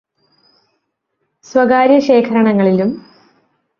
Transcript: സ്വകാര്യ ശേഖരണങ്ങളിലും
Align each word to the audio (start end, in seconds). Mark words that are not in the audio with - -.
സ്വകാര്യ 1.45 1.99
ശേഖരണങ്ങളിലും 1.99 2.91